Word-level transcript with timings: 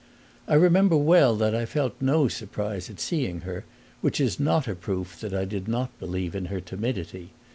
I 0.47 0.55
remember 0.55 0.97
well 0.97 1.35
that 1.35 1.53
I 1.53 1.67
felt 1.67 1.93
no 2.01 2.27
surprise 2.27 2.89
at 2.89 2.99
seeing 2.99 3.41
her; 3.41 3.65
which 4.01 4.19
is 4.19 4.39
not 4.39 4.67
a 4.67 4.73
proof 4.73 5.19
that 5.21 5.31
I 5.35 5.45
did 5.45 5.67
not 5.67 5.95
believe 5.99 6.33
in 6.33 6.45
her 6.45 6.59
timidity. 6.59 7.33